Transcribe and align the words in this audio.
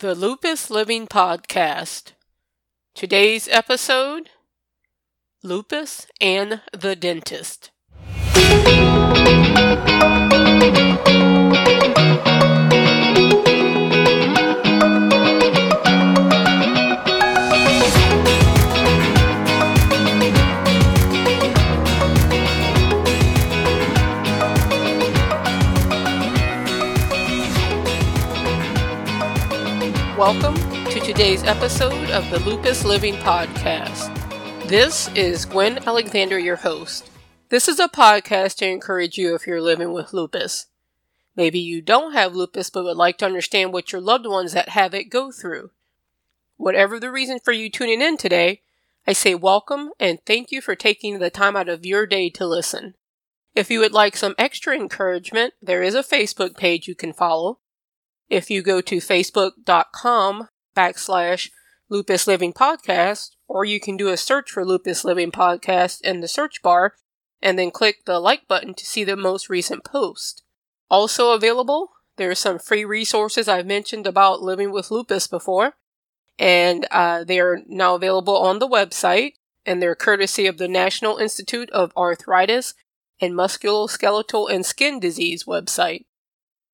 The 0.00 0.14
Lupus 0.14 0.70
Living 0.70 1.08
Podcast. 1.08 2.12
Today's 2.94 3.48
episode 3.48 4.30
Lupus 5.42 6.06
and 6.20 6.60
the 6.72 6.94
Dentist. 6.94 7.72
Welcome 30.18 30.56
to 30.86 30.98
today's 30.98 31.44
episode 31.44 32.10
of 32.10 32.28
the 32.28 32.40
Lupus 32.40 32.84
Living 32.84 33.14
Podcast. 33.14 34.12
This 34.66 35.08
is 35.14 35.44
Gwen 35.44 35.78
Alexander, 35.86 36.40
your 36.40 36.56
host. 36.56 37.08
This 37.50 37.68
is 37.68 37.78
a 37.78 37.86
podcast 37.86 38.56
to 38.56 38.66
encourage 38.66 39.16
you 39.16 39.36
if 39.36 39.46
you're 39.46 39.62
living 39.62 39.92
with 39.92 40.12
lupus. 40.12 40.66
Maybe 41.36 41.60
you 41.60 41.80
don't 41.80 42.14
have 42.14 42.34
lupus 42.34 42.68
but 42.68 42.82
would 42.82 42.96
like 42.96 43.16
to 43.18 43.26
understand 43.26 43.72
what 43.72 43.92
your 43.92 44.00
loved 44.00 44.26
ones 44.26 44.54
that 44.54 44.70
have 44.70 44.92
it 44.92 45.04
go 45.04 45.30
through. 45.30 45.70
Whatever 46.56 46.98
the 46.98 47.12
reason 47.12 47.38
for 47.38 47.52
you 47.52 47.70
tuning 47.70 48.02
in 48.02 48.16
today, 48.16 48.62
I 49.06 49.12
say 49.12 49.36
welcome 49.36 49.92
and 50.00 50.18
thank 50.26 50.50
you 50.50 50.60
for 50.60 50.74
taking 50.74 51.20
the 51.20 51.30
time 51.30 51.54
out 51.54 51.68
of 51.68 51.86
your 51.86 52.06
day 52.06 52.28
to 52.30 52.44
listen. 52.44 52.94
If 53.54 53.70
you 53.70 53.78
would 53.78 53.92
like 53.92 54.16
some 54.16 54.34
extra 54.36 54.74
encouragement, 54.74 55.54
there 55.62 55.84
is 55.84 55.94
a 55.94 56.02
Facebook 56.02 56.56
page 56.56 56.88
you 56.88 56.96
can 56.96 57.12
follow 57.12 57.60
if 58.28 58.50
you 58.50 58.62
go 58.62 58.80
to 58.80 58.96
facebook.com 58.96 60.48
backslash 60.76 61.50
lupus 61.88 62.26
living 62.26 62.52
podcast, 62.52 63.30
or 63.46 63.64
you 63.64 63.80
can 63.80 63.96
do 63.96 64.08
a 64.08 64.16
search 64.16 64.50
for 64.50 64.64
lupus 64.64 65.04
living 65.04 65.30
podcast 65.30 66.00
in 66.02 66.20
the 66.20 66.28
search 66.28 66.62
bar 66.62 66.94
and 67.40 67.58
then 67.58 67.70
click 67.70 68.04
the 68.04 68.18
like 68.18 68.46
button 68.48 68.74
to 68.74 68.84
see 68.84 69.04
the 69.04 69.16
most 69.16 69.48
recent 69.48 69.84
post. 69.84 70.42
Also 70.90 71.32
available, 71.32 71.90
there 72.16 72.30
are 72.30 72.34
some 72.34 72.58
free 72.58 72.84
resources 72.84 73.48
I've 73.48 73.66
mentioned 73.66 74.06
about 74.06 74.42
living 74.42 74.72
with 74.72 74.90
lupus 74.90 75.26
before, 75.26 75.74
and 76.38 76.86
uh, 76.90 77.24
they 77.24 77.40
are 77.40 77.60
now 77.66 77.94
available 77.94 78.36
on 78.36 78.58
the 78.58 78.68
website, 78.68 79.34
and 79.64 79.80
they're 79.80 79.94
courtesy 79.94 80.46
of 80.46 80.58
the 80.58 80.68
National 80.68 81.18
Institute 81.18 81.70
of 81.70 81.92
Arthritis 81.96 82.74
and 83.20 83.34
Musculoskeletal 83.34 84.50
and 84.50 84.66
Skin 84.66 84.98
Disease 85.00 85.44
website. 85.44 86.06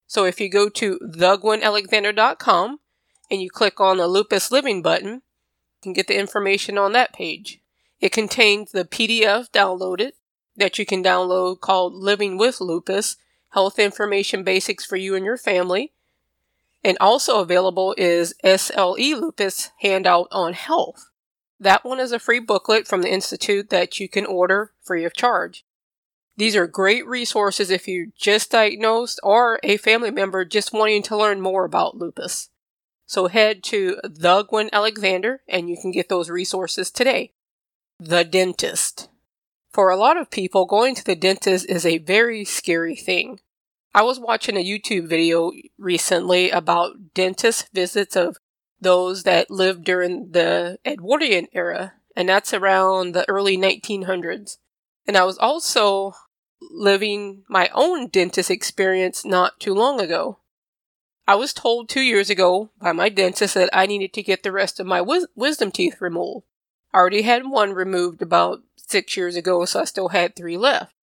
So 0.07 0.25
if 0.25 0.41
you 0.41 0.49
go 0.49 0.69
to 0.69 0.99
thegwenalexander.com 0.99 2.81
and 3.31 3.43
you 3.43 3.51
click 3.51 3.81
on 3.81 3.97
the 3.97 4.07
Lupus 4.07 4.51
Living 4.51 4.83
button, 4.83 5.13
you 5.15 5.83
can 5.83 5.93
get 5.93 6.07
the 6.07 6.19
information 6.19 6.79
on 6.79 6.93
that 6.93 7.13
page. 7.13 7.61
It 8.01 8.13
contains 8.13 8.73
the 8.73 8.85
PDF 8.85 9.51
downloaded 9.51 10.13
that 10.57 10.79
you 10.79 10.87
can 10.87 11.03
download 11.03 11.61
called 11.61 11.95
Living 11.95 12.37
with 12.37 12.61
Lupus 12.61 13.17
Health 13.51 13.79
Information 13.79 14.43
Basics 14.43 14.85
for 14.85 14.97
You 14.97 15.15
and 15.15 15.25
Your 15.25 15.37
Family. 15.37 15.93
And 16.83 16.99
also 17.01 17.41
available 17.41 17.95
is 17.97 18.35
SLE 18.45 19.19
Lupus 19.19 19.71
Handout 19.81 20.29
on 20.31 20.53
Health. 20.53 21.09
That 21.59 21.85
one 21.85 21.99
is 21.99 22.13
a 22.13 22.19
free 22.19 22.41
booklet 22.41 22.87
from 22.87 23.01
the 23.01 23.11
Institute 23.11 23.71
that 23.71 23.99
you 23.99 24.09
can 24.09 24.27
order 24.27 24.73
free 24.83 25.05
of 25.05 25.15
charge. 25.15 25.65
These 26.37 26.57
are 26.57 26.67
great 26.67 27.07
resources 27.07 27.71
if 27.71 27.87
you're 27.87 28.07
just 28.17 28.51
diagnosed 28.51 29.21
or 29.23 29.61
a 29.63 29.77
family 29.77 30.11
member 30.11 30.45
just 30.45 30.73
wanting 30.73 31.03
to 31.05 31.17
learn 31.17 31.41
more 31.41 31.65
about 31.65 31.97
lupus. 31.97 32.51
So 33.07 33.29
head 33.29 33.63
to 33.65 34.01
The 34.03 34.45
Gwen 34.45 34.71
Alexander 34.73 35.43
and 35.49 35.71
you 35.71 35.77
can 35.81 35.93
get 35.93 36.09
those 36.09 36.31
resources 36.31 36.91
today. 36.91 37.33
The 38.01 38.25
dentist. 38.25 39.09
For 39.71 39.91
a 39.91 39.97
lot 39.97 40.17
of 40.17 40.31
people, 40.31 40.67
going 40.67 40.95
to 40.95 41.05
the 41.05 41.17
dentist 41.17 41.67
is 41.69 41.85
a 41.85 41.99
very 41.99 42.45
scary 42.45 42.97
thing. 42.97 43.41
I 43.95 44.03
was 44.03 44.19
watching 44.19 44.57
a 44.57 44.65
YouTube 44.65 45.09
video 45.09 45.53
recently 45.79 46.51
about 46.51 47.15
dentist 47.15 47.69
visits 47.73 48.17
of 48.17 48.37
those 48.81 49.23
that 49.23 49.51
lived 49.51 49.85
during 49.85 50.33
the 50.33 50.79
Edwardian 50.85 51.47
era, 51.53 51.95
and 52.17 52.29
that's 52.29 52.53
around 52.53 53.15
the 53.15 53.29
early 53.29 53.57
1900s. 53.57 54.59
And 55.07 55.17
I 55.17 55.25
was 55.25 55.39
also 55.39 56.15
living 56.71 57.45
my 57.49 57.71
own 57.75 58.09
dentist 58.09 58.51
experience 58.51 59.25
not 59.25 59.61
too 59.61 59.75
long 59.75 60.01
ago. 60.01 60.39
I 61.27 61.37
was 61.37 61.55
told 61.55 61.89
two 61.89 62.03
years 62.03 62.29
ago 62.29 62.71
by 62.79 62.93
my 62.93 63.09
dentist 63.09 63.55
that 63.55 63.71
I 63.73 63.87
needed 63.87 64.13
to 64.15 64.23
get 64.23 64.43
the 64.43 64.53
rest 64.53 64.79
of 64.79 64.87
my 64.87 65.01
wis- 65.01 65.27
wisdom 65.35 65.71
teeth 65.71 66.01
removed. 66.01 66.47
I 66.93 66.99
already 66.99 67.23
had 67.23 67.49
one 67.49 67.73
removed 67.73 68.21
about 68.23 68.61
six 68.77 69.17
years 69.17 69.35
ago, 69.35 69.65
so 69.65 69.81
I 69.81 69.85
still 69.85 70.09
had 70.09 70.37
three 70.37 70.57
left. 70.57 70.95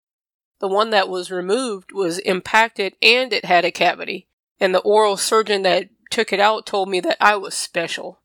The 0.60 0.68
one 0.68 0.92
that 0.92 1.10
was 1.10 1.32
removed 1.32 1.92
was 1.92 2.20
impacted 2.20 2.94
and 3.02 3.34
it 3.34 3.46
had 3.46 3.66
a 3.66 3.72
cavity, 3.72 4.28
and 4.60 4.76
the 4.76 4.80
oral 4.80 5.18
surgeon 5.18 5.64
that 5.64 5.90
took 6.12 6.32
it 6.32 6.40
out 6.40 6.68
told 6.68 6.88
me 6.88 7.00
that 7.00 7.18
I 7.20 7.36
was 7.36 7.56
special. 7.56 8.22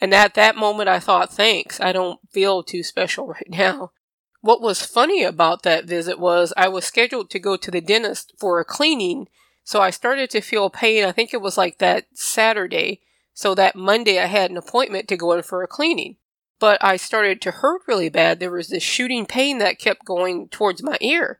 And 0.00 0.14
at 0.14 0.34
that 0.34 0.54
moment, 0.54 0.88
I 0.88 1.00
thought, 1.00 1.32
thanks, 1.32 1.80
I 1.80 1.92
don't 1.92 2.20
feel 2.30 2.62
too 2.62 2.82
special 2.82 3.26
right 3.28 3.48
now. 3.48 3.92
What 4.40 4.60
was 4.60 4.82
funny 4.82 5.24
about 5.24 5.62
that 5.62 5.84
visit 5.84 6.18
was 6.18 6.52
I 6.56 6.68
was 6.68 6.84
scheduled 6.84 7.30
to 7.30 7.38
go 7.38 7.56
to 7.56 7.70
the 7.70 7.80
dentist 7.80 8.32
for 8.38 8.60
a 8.60 8.64
cleaning, 8.64 9.28
so 9.64 9.80
I 9.80 9.90
started 9.90 10.30
to 10.30 10.40
feel 10.40 10.70
pain. 10.70 11.04
I 11.04 11.12
think 11.12 11.34
it 11.34 11.42
was 11.42 11.58
like 11.58 11.78
that 11.78 12.06
Saturday. 12.14 13.00
So 13.34 13.54
that 13.54 13.76
Monday 13.76 14.18
I 14.18 14.26
had 14.26 14.50
an 14.50 14.56
appointment 14.56 15.06
to 15.08 15.16
go 15.16 15.32
in 15.32 15.42
for 15.42 15.62
a 15.62 15.68
cleaning. 15.68 16.16
But 16.58 16.82
I 16.82 16.96
started 16.96 17.40
to 17.42 17.52
hurt 17.52 17.82
really 17.86 18.08
bad. 18.08 18.40
There 18.40 18.50
was 18.50 18.68
this 18.68 18.82
shooting 18.82 19.26
pain 19.26 19.58
that 19.58 19.78
kept 19.78 20.04
going 20.04 20.48
towards 20.48 20.82
my 20.82 20.96
ear. 21.00 21.38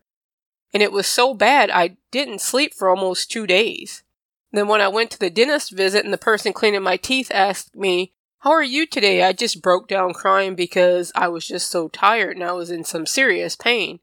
And 0.73 0.81
it 0.81 0.93
was 0.93 1.07
so 1.07 1.33
bad 1.33 1.69
I 1.69 1.97
didn't 2.11 2.39
sleep 2.39 2.73
for 2.73 2.89
almost 2.89 3.29
two 3.29 3.45
days. 3.45 4.03
Then 4.51 4.67
when 4.67 4.79
I 4.79 4.87
went 4.87 5.11
to 5.11 5.19
the 5.19 5.29
dentist 5.29 5.71
visit 5.71 6.05
and 6.05 6.13
the 6.13 6.17
person 6.17 6.53
cleaning 6.53 6.83
my 6.83 6.95
teeth 6.95 7.31
asked 7.33 7.75
me, 7.75 8.13
how 8.39 8.51
are 8.51 8.63
you 8.63 8.87
today? 8.87 9.23
I 9.23 9.33
just 9.33 9.61
broke 9.61 9.87
down 9.89 10.13
crying 10.13 10.55
because 10.55 11.11
I 11.13 11.27
was 11.27 11.45
just 11.45 11.69
so 11.69 11.89
tired 11.89 12.37
and 12.37 12.45
I 12.45 12.53
was 12.53 12.71
in 12.71 12.85
some 12.85 13.05
serious 13.05 13.57
pain. 13.57 13.99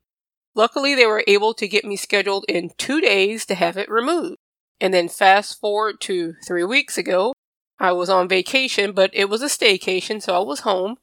Luckily, 0.54 0.94
they 0.94 1.06
were 1.06 1.24
able 1.26 1.54
to 1.54 1.68
get 1.68 1.84
me 1.84 1.96
scheduled 1.96 2.44
in 2.48 2.70
two 2.76 3.00
days 3.00 3.46
to 3.46 3.54
have 3.54 3.76
it 3.76 3.90
removed. 3.90 4.36
And 4.78 4.92
then 4.92 5.08
fast 5.08 5.58
forward 5.58 6.00
to 6.02 6.34
three 6.46 6.64
weeks 6.64 6.98
ago, 6.98 7.32
I 7.78 7.92
was 7.92 8.10
on 8.10 8.28
vacation, 8.28 8.92
but 8.92 9.10
it 9.14 9.30
was 9.30 9.40
a 9.40 9.46
staycation, 9.46 10.22
so 10.22 10.34
I 10.34 10.44
was 10.44 10.60
home. 10.60 10.96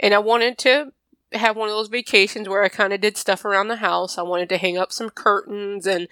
And 0.00 0.12
I 0.12 0.18
wanted 0.18 0.58
to 0.58 0.92
have 1.32 1.56
one 1.56 1.68
of 1.68 1.74
those 1.74 1.88
vacations 1.88 2.48
where 2.48 2.64
I 2.64 2.68
kind 2.68 2.92
of 2.92 3.00
did 3.00 3.16
stuff 3.16 3.44
around 3.44 3.68
the 3.68 3.76
house. 3.76 4.18
I 4.18 4.22
wanted 4.22 4.48
to 4.48 4.58
hang 4.58 4.78
up 4.78 4.92
some 4.92 5.10
curtains 5.10 5.86
and 5.86 6.08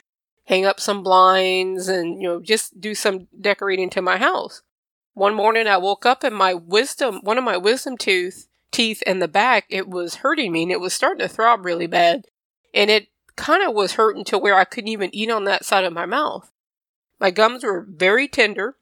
hang 0.46 0.64
up 0.64 0.78
some 0.78 1.02
blinds 1.02 1.88
and, 1.88 2.22
you 2.22 2.28
know, 2.28 2.40
just 2.40 2.80
do 2.80 2.94
some 2.94 3.26
decorating 3.40 3.90
to 3.90 4.02
my 4.02 4.16
house. 4.16 4.62
One 5.14 5.34
morning 5.34 5.66
I 5.66 5.76
woke 5.76 6.06
up 6.06 6.24
and 6.24 6.34
my 6.34 6.54
wisdom, 6.54 7.20
one 7.22 7.36
of 7.36 7.44
my 7.44 7.56
wisdom 7.56 7.98
tooth 7.98 8.48
teeth 8.70 9.02
in 9.02 9.18
the 9.18 9.28
back, 9.28 9.66
it 9.68 9.88
was 9.88 10.16
hurting 10.16 10.50
me 10.52 10.62
and 10.62 10.72
it 10.72 10.80
was 10.80 10.94
starting 10.94 11.20
to 11.20 11.28
throb 11.28 11.64
really 11.64 11.86
bad. 11.86 12.24
And 12.72 12.90
it 12.90 13.08
kind 13.36 13.62
of 13.62 13.74
was 13.74 13.94
hurting 13.94 14.24
to 14.24 14.38
where 14.38 14.54
I 14.54 14.64
couldn't 14.64 14.88
even 14.88 15.14
eat 15.14 15.30
on 15.30 15.44
that 15.44 15.64
side 15.64 15.84
of 15.84 15.92
my 15.92 16.06
mouth. 16.06 16.50
My 17.20 17.30
gums 17.30 17.62
were 17.62 17.86
very 17.88 18.26
tender. 18.26 18.76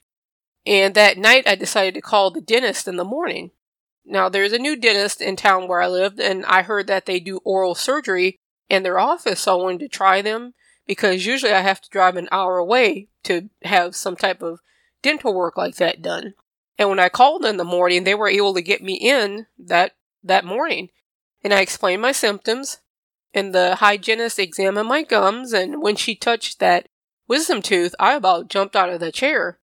And 0.65 0.95
that 0.95 1.19
night 1.19 1.49
I 1.49 1.57
decided 1.57 1.95
to 1.95 2.01
call 2.01 2.31
the 2.31 2.41
dentist 2.41 2.87
in 2.87 2.97
the 2.97 3.05
morning. 3.05 3.51
Now 4.05 4.29
there's 4.29 4.53
a 4.53 4.59
new 4.59 4.77
dentist 4.77 5.21
in 5.21 5.35
town 5.35 5.67
where 5.67 5.83
I 5.83 5.89
lived 5.89 6.21
and 6.21 6.45
I 6.47 6.63
heard 6.63 6.87
that 6.87 7.07
they 7.07 7.19
do 7.19 7.41
oral 7.45 7.75
surgery 7.75 8.39
in 8.69 8.85
their 8.85 9.01
office. 9.01 9.41
So 9.41 9.59
I 9.59 9.63
wanted 9.63 9.81
to 9.81 9.89
try 9.89 10.23
them 10.23 10.55
because 10.87 11.27
usually 11.27 11.53
I 11.53 11.61
have 11.61 11.81
to 11.81 11.91
drive 11.91 12.17
an 12.17 12.29
hour 12.31 12.59
away 12.59 13.09
to 13.25 13.51
have 13.65 13.97
some 13.97 14.17
type 14.17 14.43
of 14.43 14.61
dental 15.03 15.35
work 15.35 15.57
like 15.57 15.77
that 15.77 16.03
done. 16.03 16.35
And 16.79 16.89
when 16.89 16.99
I 16.99 17.09
called 17.09 17.45
in 17.45 17.57
the 17.57 17.65
morning, 17.65 18.05
they 18.05 18.15
were 18.15 18.29
able 18.29 18.55
to 18.55 18.63
get 18.63 18.83
me 18.83 18.95
in 18.95 19.47
that, 19.59 19.93
that 20.25 20.45
morning. 20.45 20.91
And 21.43 21.53
I 21.53 21.61
explained 21.61 22.03
my 22.03 22.13
symptoms, 22.13 22.79
and 23.33 23.55
the 23.55 23.77
hygienist 23.77 24.39
examined 24.39 24.89
my 24.89 25.03
gums, 25.03 25.53
and 25.53 25.83
when 25.83 25.97
she 25.97 26.15
touched 26.15 26.59
that 26.59 26.89
wisdom 27.29 27.63
tooth, 27.63 27.95
I 27.99 28.15
about 28.15 28.49
jumped 28.49 28.77
out 28.77 28.91
of 28.91 29.01
the 29.01 29.13
chair. 29.13 29.59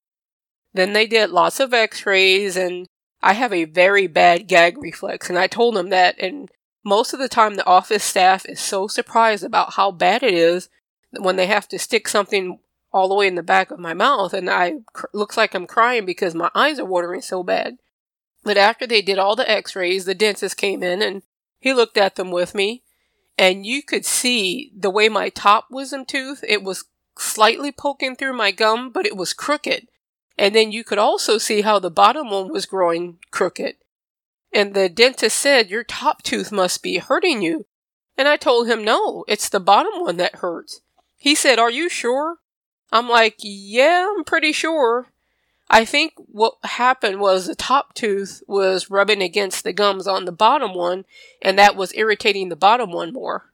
Then 0.72 0.92
they 0.92 1.06
did 1.06 1.30
lots 1.30 1.58
of 1.58 1.74
x-rays, 1.74 2.56
and 2.56 2.86
I 3.22 3.32
have 3.32 3.52
a 3.52 3.64
very 3.64 4.06
bad 4.06 4.46
gag 4.46 4.78
reflex, 4.78 5.28
and 5.28 5.38
I 5.38 5.46
told 5.46 5.74
them 5.74 5.88
that, 5.90 6.16
and 6.18 6.50
most 6.84 7.12
of 7.12 7.18
the 7.18 7.28
time 7.28 7.54
the 7.54 7.66
office 7.66 8.04
staff 8.04 8.46
is 8.46 8.60
so 8.60 8.86
surprised 8.86 9.42
about 9.42 9.74
how 9.74 9.90
bad 9.90 10.22
it 10.22 10.34
is 10.34 10.68
that 11.12 11.22
when 11.22 11.36
they 11.36 11.46
have 11.46 11.66
to 11.68 11.78
stick 11.78 12.08
something 12.08 12.60
all 12.92 13.08
the 13.08 13.14
way 13.14 13.26
in 13.26 13.34
the 13.34 13.42
back 13.42 13.70
of 13.70 13.78
my 13.78 13.94
mouth, 13.94 14.32
and 14.32 14.48
I 14.48 14.74
cr- 14.92 15.06
looks 15.12 15.36
like 15.36 15.54
I'm 15.54 15.66
crying 15.66 16.06
because 16.06 16.34
my 16.34 16.50
eyes 16.54 16.78
are 16.78 16.84
watering 16.84 17.22
so 17.22 17.42
bad. 17.42 17.78
But 18.44 18.56
after 18.56 18.86
they 18.86 19.02
did 19.02 19.18
all 19.18 19.36
the 19.36 19.50
X-rays, 19.50 20.04
the 20.04 20.14
dentist 20.14 20.56
came 20.56 20.82
in 20.82 21.02
and 21.02 21.22
he 21.58 21.74
looked 21.74 21.96
at 21.96 22.16
them 22.16 22.30
with 22.30 22.54
me, 22.54 22.84
and 23.36 23.66
you 23.66 23.82
could 23.82 24.06
see 24.06 24.72
the 24.76 24.90
way 24.90 25.08
my 25.08 25.28
top 25.28 25.66
wisdom 25.70 26.04
tooth 26.04 26.44
it 26.46 26.62
was 26.62 26.84
slightly 27.18 27.72
poking 27.72 28.16
through 28.16 28.36
my 28.36 28.50
gum, 28.50 28.90
but 28.90 29.06
it 29.06 29.16
was 29.16 29.32
crooked. 29.32 29.88
And 30.38 30.54
then 30.54 30.70
you 30.70 30.84
could 30.84 30.98
also 30.98 31.38
see 31.38 31.62
how 31.62 31.78
the 31.78 31.90
bottom 31.90 32.30
one 32.30 32.52
was 32.52 32.66
growing 32.66 33.18
crooked. 33.30 33.76
And 34.52 34.74
the 34.74 34.88
dentist 34.88 35.38
said, 35.38 35.70
Your 35.70 35.84
top 35.84 36.22
tooth 36.22 36.52
must 36.52 36.82
be 36.82 36.98
hurting 36.98 37.42
you. 37.42 37.66
And 38.16 38.28
I 38.28 38.36
told 38.36 38.68
him, 38.68 38.84
No, 38.84 39.24
it's 39.28 39.48
the 39.48 39.60
bottom 39.60 40.00
one 40.00 40.16
that 40.18 40.36
hurts. 40.36 40.80
He 41.16 41.34
said, 41.34 41.58
Are 41.58 41.70
you 41.70 41.88
sure? 41.88 42.36
I'm 42.92 43.08
like, 43.08 43.36
Yeah, 43.38 44.12
I'm 44.16 44.24
pretty 44.24 44.52
sure. 44.52 45.08
I 45.68 45.84
think 45.84 46.12
what 46.16 46.54
happened 46.62 47.20
was 47.20 47.46
the 47.46 47.56
top 47.56 47.94
tooth 47.94 48.42
was 48.46 48.88
rubbing 48.88 49.20
against 49.20 49.64
the 49.64 49.72
gums 49.72 50.06
on 50.06 50.24
the 50.24 50.32
bottom 50.32 50.74
one, 50.74 51.04
and 51.42 51.58
that 51.58 51.74
was 51.74 51.92
irritating 51.94 52.48
the 52.48 52.56
bottom 52.56 52.92
one 52.92 53.12
more. 53.12 53.50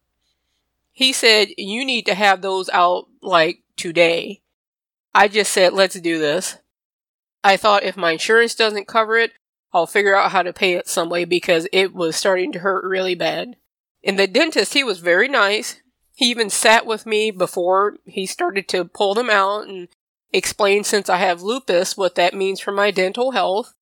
He 0.92 1.12
said, 1.12 1.48
You 1.56 1.84
need 1.84 2.04
to 2.06 2.14
have 2.14 2.42
those 2.42 2.68
out 2.70 3.08
like 3.22 3.62
today. 3.76 4.42
I 5.14 5.28
just 5.28 5.52
said, 5.52 5.72
Let's 5.72 5.98
do 5.98 6.18
this. 6.18 6.58
I 7.42 7.56
thought 7.56 7.82
if 7.82 7.96
my 7.96 8.12
insurance 8.12 8.54
doesn't 8.54 8.86
cover 8.86 9.16
it, 9.16 9.32
I'll 9.72 9.86
figure 9.86 10.14
out 10.14 10.32
how 10.32 10.42
to 10.42 10.52
pay 10.52 10.74
it 10.74 10.86
some 10.86 11.08
way 11.08 11.24
because 11.24 11.66
it 11.72 11.94
was 11.94 12.14
starting 12.14 12.52
to 12.52 12.58
hurt 12.58 12.84
really 12.84 13.14
bad. 13.14 13.56
And 14.04 14.18
the 14.18 14.26
dentist, 14.26 14.74
he 14.74 14.84
was 14.84 14.98
very 14.98 15.28
nice. 15.28 15.80
He 16.22 16.30
even 16.30 16.50
sat 16.50 16.86
with 16.86 17.04
me 17.04 17.32
before 17.32 17.96
he 18.04 18.26
started 18.26 18.68
to 18.68 18.84
pull 18.84 19.12
them 19.12 19.28
out 19.28 19.66
and 19.66 19.88
explain 20.32 20.84
since 20.84 21.08
I 21.08 21.16
have 21.16 21.42
lupus 21.42 21.96
what 21.96 22.14
that 22.14 22.32
means 22.32 22.60
for 22.60 22.70
my 22.70 22.92
dental 22.92 23.32
health. 23.32 23.74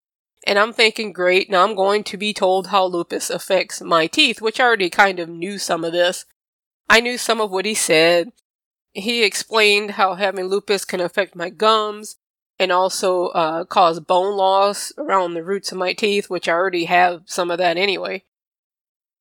And 0.47 0.59
I'm 0.59 0.73
thinking, 0.73 1.13
great, 1.13 1.51
now 1.51 1.69
I'm 1.69 1.75
going 1.75 2.03
to 2.05 2.17
be 2.17 2.33
told 2.33 2.69
how 2.69 2.87
lupus 2.87 3.29
affects 3.29 3.83
my 3.83 4.07
teeth, 4.07 4.41
which 4.41 4.59
I 4.59 4.65
already 4.65 4.89
kind 4.89 5.19
of 5.19 5.29
knew 5.29 5.59
some 5.59 5.85
of 5.85 5.93
this. 5.93 6.25
I 6.89 7.01
knew 7.01 7.19
some 7.19 7.43
of 7.43 7.51
what 7.51 7.67
he 7.67 7.75
said. 7.75 8.33
He 8.95 9.23
explained 9.23 9.91
how 9.91 10.15
having 10.15 10.47
lupus 10.47 10.87
can 10.87 11.01
affect 11.03 11.37
my 11.37 11.51
gums 11.51 12.17
and 12.59 12.73
also 12.73 13.27
uh, 13.27 13.65
cause 13.67 14.01
bone 14.01 14.35
loss 14.35 14.95
around 14.97 15.35
the 15.35 15.45
roots 15.45 15.73
of 15.73 15.77
my 15.79 15.93
teeth, 15.93 16.31
which 16.31 16.49
I 16.49 16.53
already 16.53 16.87
have 16.87 17.21
some 17.27 17.51
of 17.51 17.59
that 17.59 17.77
anyway. 17.77 18.25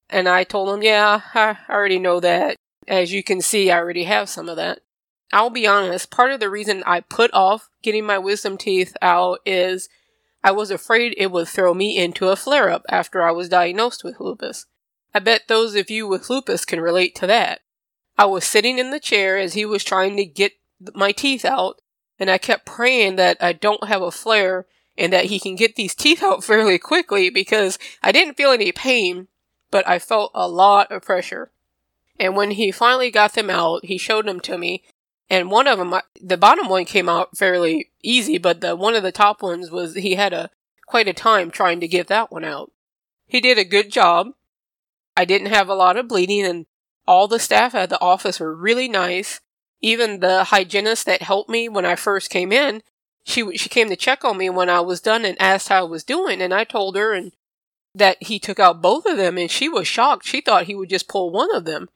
And 0.10 0.30
I 0.30 0.46
told 0.46 0.70
him, 0.70 0.82
yeah, 0.82 1.20
I 1.34 1.58
already 1.70 2.00
know 2.00 2.22
that. 2.22 2.56
As 2.88 3.12
you 3.12 3.24
can 3.24 3.42
see, 3.42 3.70
I 3.72 3.78
already 3.78 4.04
have 4.04 4.30
some 4.30 4.50
of 4.50 4.56
that. 4.56 4.80
I'll 5.32 5.50
be 5.50 5.68
honest, 5.68 6.10
part 6.10 6.32
of 6.32 6.40
the 6.40 6.50
reason 6.50 6.84
I 6.86 7.02
put 7.02 7.32
off 7.34 7.70
getting 7.84 8.06
my 8.06 8.18
wisdom 8.18 8.58
teeth 8.58 8.96
out 9.02 9.40
is 9.46 9.90
I 10.44 10.52
was 10.52 10.72
afraid 10.72 11.14
it 11.18 11.32
would 11.32 11.48
throw 11.48 11.74
me 11.74 11.98
into 11.98 12.30
a 12.30 12.36
flare 12.36 12.70
up 12.70 12.84
after 12.90 13.22
I 13.22 13.32
was 13.32 13.50
diagnosed 13.50 14.04
with 14.04 14.20
lupus. 14.20 14.66
I 15.14 15.20
bet 15.20 15.44
those 15.48 15.76
of 15.76 15.90
you 15.90 16.08
with 16.08 16.30
lupus 16.30 16.66
can 16.66 16.82
relate 16.82 17.16
to 17.16 17.28
that. 17.28 17.62
I 18.18 18.26
was 18.26 18.46
sitting 18.46 18.80
in 18.80 18.92
the 18.92 19.00
chair 19.00 19.38
as 19.38 19.54
he 19.54 19.66
was 19.66 19.84
trying 19.84 20.18
to 20.18 20.26
get 20.26 20.54
my 20.94 21.12
teeth 21.12 21.46
out, 21.46 21.82
and 22.20 22.30
I 22.30 22.38
kept 22.38 22.66
praying 22.66 23.16
that 23.18 23.38
I 23.40 23.54
don't 23.54 23.88
have 23.88 24.02
a 24.02 24.12
flare 24.12 24.66
and 24.98 25.14
that 25.14 25.26
he 25.26 25.40
can 25.40 25.56
get 25.56 25.76
these 25.76 25.96
teeth 25.96 26.24
out 26.24 26.44
fairly 26.44 26.78
quickly 26.78 27.30
because 27.30 27.78
I 28.02 28.12
didn't 28.12 28.36
feel 28.36 28.52
any 28.52 28.72
pain, 28.72 29.28
but 29.72 29.88
I 29.88 30.00
felt 30.00 30.32
a 30.34 30.48
lot 30.48 30.92
of 30.92 31.04
pressure. 31.04 31.52
And 32.20 32.36
when 32.36 32.52
he 32.52 32.72
finally 32.72 33.12
got 33.12 33.34
them 33.34 33.50
out, 33.50 33.86
he 33.86 33.98
showed 33.98 34.28
them 34.28 34.42
to 34.42 34.58
me, 34.58 34.84
and 35.30 35.52
one 35.52 35.68
of 35.68 35.78
them, 35.78 35.94
the 36.20 36.38
bottom 36.38 36.68
one 36.68 36.86
came 36.86 37.08
out 37.08 37.38
fairly 37.38 37.92
easy, 38.04 38.38
but 38.38 38.62
the 38.62 38.76
one 38.76 38.96
of 38.96 39.04
the 39.04 39.12
top 39.12 39.42
ones 39.42 39.70
was 39.70 39.96
he 39.96 40.16
had 40.16 40.34
a 40.34 40.50
quite 40.88 41.08
a 41.08 41.14
time 41.14 41.52
trying 41.52 41.80
to 41.80 41.88
get 41.88 42.08
that 42.08 42.32
one 42.32 42.44
out. 42.44 42.72
He 43.28 43.40
did 43.40 43.60
a 43.60 43.64
good 43.64 43.92
job. 43.92 44.30
I 45.16 45.26
didn't 45.26 45.54
have 45.54 45.70
a 45.70 45.76
lot 45.76 45.98
of 45.98 46.08
bleeding, 46.08 46.46
and 46.46 46.66
all 47.08 47.28
the 47.28 47.40
staff 47.40 47.76
at 47.76 47.90
the 47.90 48.02
office 48.02 48.40
were 48.40 48.56
really 48.56 48.88
nice. 48.88 49.40
Even 49.82 50.20
the 50.20 50.46
hygienist 50.46 51.06
that 51.06 51.22
helped 51.22 51.50
me 51.50 51.70
when 51.70 51.86
I 51.86 51.96
first 51.96 52.30
came 52.30 52.52
in, 52.52 52.82
she 53.24 53.56
she 53.56 53.70
came 53.70 53.90
to 53.90 53.96
check 53.96 54.26
on 54.26 54.38
me 54.38 54.50
when 54.50 54.70
I 54.70 54.82
was 54.82 55.00
done 55.00 55.26
and 55.26 55.40
asked 55.40 55.70
how 55.70 55.80
I 55.80 55.90
was 55.90 56.04
doing, 56.04 56.42
and 56.42 56.54
I 56.54 56.64
told 56.64 56.98
her 56.98 57.14
and 57.14 57.32
that 57.94 58.22
he 58.22 58.40
took 58.40 58.60
out 58.60 58.82
both 58.82 59.06
of 59.06 59.18
them, 59.18 59.38
and 59.38 59.50
she 59.50 59.70
was 59.70 59.88
shocked. 59.88 60.26
She 60.26 60.42
thought 60.42 60.66
he 60.66 60.76
would 60.76 60.90
just 60.90 61.08
pull 61.08 61.30
one 61.30 61.56
of 61.56 61.66
them. 61.66 61.90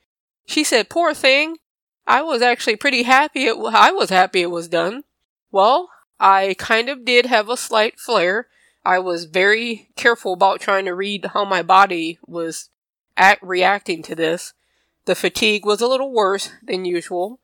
She 0.45 0.63
said, 0.63 0.89
"Poor 0.89 1.13
thing, 1.13 1.57
I 2.05 2.21
was 2.21 2.41
actually 2.41 2.75
pretty 2.75 3.03
happy. 3.03 3.45
It, 3.45 3.55
I 3.57 3.91
was 3.91 4.09
happy 4.09 4.41
it 4.41 4.51
was 4.51 4.67
done. 4.67 5.03
Well, 5.51 5.89
I 6.19 6.55
kind 6.57 6.89
of 6.89 7.05
did 7.05 7.27
have 7.27 7.49
a 7.49 7.57
slight 7.57 7.99
flare. 7.99 8.47
I 8.85 8.99
was 8.99 9.25
very 9.25 9.89
careful 9.95 10.33
about 10.33 10.59
trying 10.59 10.85
to 10.85 10.93
read 10.93 11.27
how 11.33 11.45
my 11.45 11.61
body 11.61 12.19
was 12.25 12.69
at 13.15 13.41
reacting 13.41 14.03
to 14.03 14.15
this. 14.15 14.53
The 15.05 15.15
fatigue 15.15 15.65
was 15.65 15.81
a 15.81 15.87
little 15.87 16.11
worse 16.11 16.49
than 16.61 16.85
usual. 16.85 17.39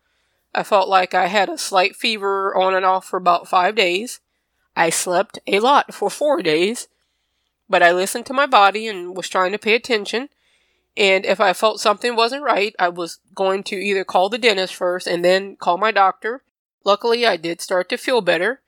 I 0.53 0.63
felt 0.63 0.89
like 0.89 1.13
I 1.13 1.27
had 1.27 1.47
a 1.47 1.57
slight 1.57 1.95
fever 1.95 2.55
on 2.55 2.73
and 2.73 2.85
off 2.85 3.05
for 3.05 3.17
about 3.17 3.47
five 3.47 3.75
days. 3.75 4.19
I 4.75 4.89
slept 4.89 5.39
a 5.45 5.59
lot 5.59 5.93
for 5.93 6.09
four 6.09 6.41
days, 6.41 6.87
but 7.69 7.83
I 7.83 7.91
listened 7.91 8.25
to 8.27 8.33
my 8.33 8.45
body 8.45 8.87
and 8.87 9.15
was 9.15 9.29
trying 9.29 9.51
to 9.51 9.59
pay 9.59 9.75
attention. 9.75 10.29
And 10.99 11.25
if 11.25 11.39
I 11.39 11.53
felt 11.53 11.79
something 11.79 12.13
wasn't 12.17 12.43
right, 12.43 12.75
I 12.77 12.89
was 12.89 13.19
going 13.33 13.63
to 13.63 13.77
either 13.77 14.03
call 14.03 14.27
the 14.27 14.37
dentist 14.37 14.75
first 14.75 15.07
and 15.07 15.23
then 15.23 15.55
call 15.55 15.77
my 15.77 15.91
doctor. 15.91 16.43
Luckily, 16.83 17.25
I 17.25 17.37
did 17.37 17.61
start 17.61 17.87
to 17.89 17.97
feel 17.97 18.19
better. 18.19 18.59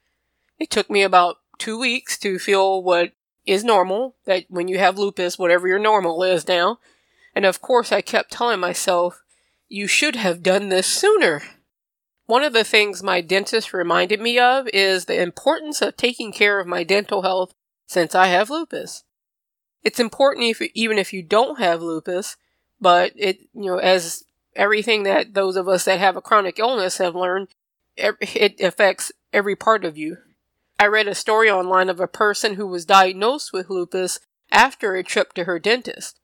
It 0.58 0.70
took 0.70 0.90
me 0.90 1.04
about 1.04 1.40
two 1.58 1.78
weeks 1.78 2.18
to 2.20 2.40
feel 2.40 2.82
what 2.82 3.12
is 3.46 3.66
normal, 3.66 4.16
that 4.24 4.46
when 4.48 4.70
you 4.70 4.78
have 4.78 4.98
lupus, 4.98 5.38
whatever 5.38 5.68
your 5.68 5.78
normal 5.78 6.24
is 6.24 6.48
now. 6.48 6.80
And 7.36 7.46
of 7.46 7.62
course, 7.62 7.92
I 7.92 8.00
kept 8.00 8.32
telling 8.32 8.62
myself, 8.62 9.22
you 9.68 9.86
should 9.86 10.16
have 10.16 10.42
done 10.42 10.70
this 10.70 10.88
sooner. 10.88 11.42
One 12.28 12.44
of 12.44 12.54
the 12.54 12.64
things 12.64 13.04
my 13.04 13.20
dentist 13.20 13.74
reminded 13.74 14.22
me 14.22 14.40
of 14.40 14.70
is 14.74 15.06
the 15.06 15.22
importance 15.22 15.82
of 15.82 15.98
taking 15.98 16.32
care 16.32 16.62
of 16.62 16.68
my 16.68 16.86
dental 16.86 17.24
health 17.24 17.54
since 17.88 18.16
I 18.16 18.28
have 18.28 18.50
lupus 18.50 19.04
it's 19.84 20.00
important 20.00 20.46
if 20.46 20.62
even 20.74 20.98
if 20.98 21.14
you 21.14 21.24
don't 21.24 21.60
have 21.60 21.82
lupus, 21.82 22.38
but 22.80 23.14
it 23.16 23.42
you 23.54 23.66
know 23.66 23.78
as 23.78 24.24
everything 24.56 25.04
that 25.04 25.34
those 25.34 25.56
of 25.56 25.68
us 25.68 25.86
that 25.86 26.00
have 26.00 26.16
a 26.16 26.22
chronic 26.22 26.60
illness 26.60 26.98
have 26.98 27.16
learned, 27.16 27.50
it 27.96 28.60
affects 28.62 29.12
every 29.34 29.56
part 29.56 29.86
of 29.86 29.98
you. 29.98 30.18
I 30.80 30.88
read 30.88 31.08
a 31.08 31.16
story 31.16 31.50
online 31.50 31.90
of 31.90 32.00
a 32.00 32.08
person 32.08 32.56
who 32.56 32.68
was 32.68 32.86
diagnosed 32.86 33.54
with 33.54 33.70
lupus 33.70 34.20
after 34.52 34.96
a 34.96 35.04
trip 35.04 35.34
to 35.34 35.44
her 35.46 35.60
dentist. 35.60 36.20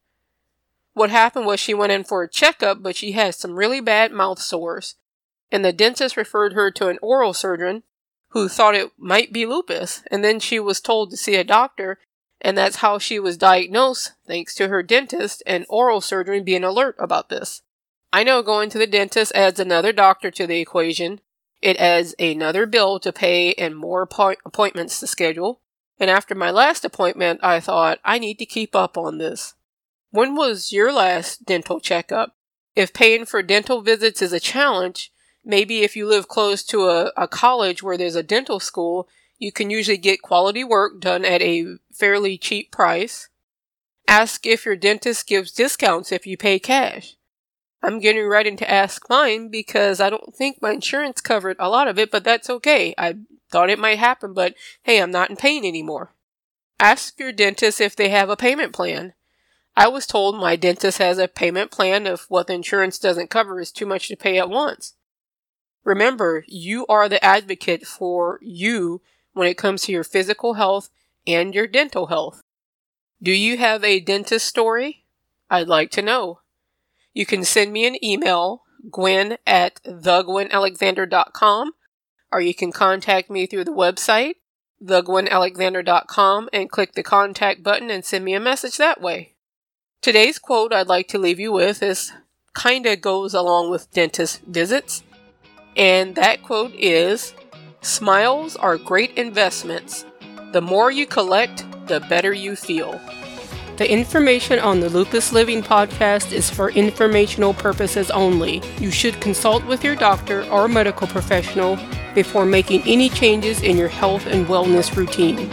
What 0.93 1.11
happened 1.11 1.45
was 1.45 1.59
she 1.59 1.75
went 1.75 1.91
in 1.91 2.03
for 2.03 2.23
a 2.23 2.29
checkup, 2.29 2.81
but 2.81 2.95
she 2.95 3.11
had 3.11 3.35
some 3.35 3.55
really 3.55 3.79
bad 3.79 4.11
mouth 4.11 4.39
sores, 4.41 4.95
and 5.51 5.63
the 5.63 5.71
dentist 5.71 6.17
referred 6.17 6.53
her 6.53 6.71
to 6.71 6.87
an 6.87 6.97
oral 7.01 7.33
surgeon 7.33 7.83
who 8.29 8.49
thought 8.49 8.75
it 8.75 8.91
might 8.97 9.31
be 9.31 9.45
lupus, 9.45 10.01
and 10.09 10.23
then 10.23 10.39
she 10.39 10.59
was 10.59 10.81
told 10.81 11.11
to 11.11 11.17
see 11.17 11.35
a 11.35 11.43
doctor 11.43 11.99
and 12.41 12.57
that's 12.57 12.77
how 12.77 12.97
she 12.97 13.19
was 13.19 13.37
diagnosed 13.37 14.13
thanks 14.27 14.53
to 14.55 14.67
her 14.67 14.83
dentist 14.83 15.41
and 15.45 15.65
oral 15.69 16.01
surgeon 16.01 16.43
being 16.43 16.63
alert 16.63 16.95
about 16.99 17.29
this. 17.29 17.61
I 18.13 18.23
know 18.23 18.41
going 18.41 18.69
to 18.69 18.77
the 18.77 18.87
dentist 18.87 19.31
adds 19.35 19.59
another 19.59 19.91
doctor 19.91 20.31
to 20.31 20.47
the 20.47 20.59
equation. 20.59 21.19
It 21.61 21.77
adds 21.77 22.15
another 22.19 22.65
bill 22.65 22.99
to 22.99 23.11
pay 23.11 23.53
and 23.53 23.75
more 23.75 24.01
appointments 24.01 24.99
to 24.99 25.07
schedule. 25.07 25.61
And 25.99 26.09
after 26.09 26.35
my 26.35 26.51
last 26.51 26.85
appointment, 26.85 27.39
I 27.43 27.59
thought, 27.59 27.99
I 28.05 28.19
need 28.19 28.37
to 28.39 28.45
keep 28.45 28.75
up 28.75 28.97
on 28.97 29.17
this. 29.17 29.55
When 30.11 30.35
was 30.35 30.71
your 30.71 30.93
last 30.93 31.45
dental 31.45 31.79
checkup? 31.79 32.35
If 32.75 32.93
paying 32.93 33.25
for 33.25 33.41
dental 33.41 33.81
visits 33.81 34.21
is 34.21 34.31
a 34.31 34.39
challenge, 34.39 35.11
maybe 35.43 35.79
if 35.81 35.95
you 35.95 36.07
live 36.07 36.27
close 36.27 36.63
to 36.65 36.87
a, 36.87 37.11
a 37.17 37.27
college 37.27 37.81
where 37.81 37.97
there's 37.97 38.15
a 38.15 38.23
dental 38.23 38.59
school, 38.59 39.07
you 39.37 39.51
can 39.51 39.69
usually 39.69 39.97
get 39.97 40.21
quality 40.21 40.63
work 40.63 40.99
done 40.99 41.23
at 41.23 41.41
a 41.41 41.77
fairly 41.93 42.37
cheap 42.37 42.71
price. 42.71 43.29
Ask 44.07 44.45
if 44.45 44.65
your 44.65 44.75
dentist 44.75 45.27
gives 45.27 45.51
discounts 45.51 46.11
if 46.11 46.25
you 46.25 46.37
pay 46.37 46.59
cash. 46.59 47.15
I'm 47.83 47.99
getting 47.99 48.27
ready 48.27 48.55
to 48.55 48.71
ask 48.71 49.07
mine 49.09 49.49
because 49.49 50.01
I 50.01 50.09
don't 50.09 50.35
think 50.35 50.61
my 50.61 50.71
insurance 50.71 51.21
covered 51.21 51.57
a 51.59 51.69
lot 51.69 51.87
of 51.87 51.99
it, 51.99 52.09
but 52.09 52.23
that's 52.23 52.49
okay. 52.49 52.95
I 52.97 53.15
thought 53.51 53.69
it 53.69 53.79
might 53.79 53.99
happen, 53.99 54.33
but 54.33 54.55
hey, 54.83 55.01
I'm 55.01 55.11
not 55.11 55.29
in 55.29 55.35
pain 55.35 55.63
anymore. 55.63 56.13
Ask 56.79 57.19
your 57.19 57.31
dentist 57.31 57.79
if 57.79 57.95
they 57.95 58.09
have 58.09 58.29
a 58.29 58.35
payment 58.35 58.73
plan. 58.73 59.13
I 59.75 59.87
was 59.89 60.07
told 60.07 60.39
my 60.39 60.55
dentist 60.55 60.97
has 60.97 61.19
a 61.19 61.27
payment 61.27 61.69
plan 61.69 62.07
if 62.07 62.25
what 62.29 62.47
the 62.47 62.53
insurance 62.53 62.97
doesn't 62.97 63.29
cover 63.29 63.59
is 63.59 63.71
too 63.71 63.85
much 63.85 64.07
to 64.07 64.15
pay 64.15 64.39
at 64.39 64.49
once. 64.49 64.95
Remember, 65.83 66.43
you 66.47 66.85
are 66.87 67.07
the 67.07 67.23
advocate 67.23 67.85
for 67.85 68.39
you 68.41 69.01
when 69.37 69.47
it 69.47 69.57
comes 69.57 69.83
to 69.83 69.91
your 69.91 70.03
physical 70.03 70.55
health 70.55 70.89
and 71.25 71.53
your 71.53 71.67
dental 71.67 72.07
health. 72.07 72.41
Do 73.21 73.31
you 73.31 73.57
have 73.57 73.83
a 73.83 73.99
dentist 73.99 74.45
story? 74.45 75.05
I'd 75.49 75.67
like 75.67 75.91
to 75.91 76.01
know. 76.01 76.41
You 77.13 77.25
can 77.25 77.43
send 77.43 77.73
me 77.73 77.87
an 77.87 78.03
email, 78.03 78.63
gwen 78.91 79.37
at 79.45 79.81
thegwenalexander.com, 79.83 81.71
or 82.31 82.41
you 82.41 82.53
can 82.53 82.71
contact 82.71 83.29
me 83.29 83.45
through 83.45 83.63
the 83.63 83.71
website, 83.71 84.35
thegwenalexander.com, 84.83 86.49
and 86.53 86.69
click 86.69 86.93
the 86.93 87.03
contact 87.03 87.63
button 87.63 87.89
and 87.89 88.05
send 88.05 88.23
me 88.23 88.33
a 88.33 88.39
message 88.39 88.77
that 88.77 89.01
way. 89.01 89.33
Today's 90.01 90.37
quote 90.37 90.73
I'd 90.73 90.87
like 90.87 91.07
to 91.09 91.17
leave 91.17 91.39
you 91.39 91.51
with 91.51 91.81
is 91.81 92.11
kinda 92.55 92.95
goes 92.95 93.33
along 93.33 93.71
with 93.71 93.91
dentist 93.91 94.41
visits, 94.41 95.03
and 95.75 96.15
that 96.15 96.43
quote 96.43 96.73
is 96.75 97.33
Smiles 97.87 98.57
are 98.57 98.77
great 98.77 99.17
investments. 99.17 100.03
The 100.51 100.59
more 100.59 100.91
you 100.91 101.05
collect, 101.05 101.65
the 101.87 102.01
better 102.01 102.33
you 102.33 102.57
feel. 102.57 102.99
The 103.77 103.89
information 103.89 104.59
on 104.59 104.81
the 104.81 104.89
Lupus 104.89 105.31
Living 105.31 105.63
podcast 105.63 106.33
is 106.33 106.49
for 106.49 106.69
informational 106.71 107.53
purposes 107.53 108.11
only. 108.11 108.61
You 108.81 108.91
should 108.91 109.21
consult 109.21 109.65
with 109.65 109.85
your 109.85 109.95
doctor 109.95 110.43
or 110.49 110.67
medical 110.67 111.07
professional 111.07 111.79
before 112.13 112.45
making 112.45 112.81
any 112.81 113.07
changes 113.07 113.61
in 113.61 113.77
your 113.77 113.87
health 113.87 114.25
and 114.25 114.47
wellness 114.47 114.93
routine. 114.93 115.49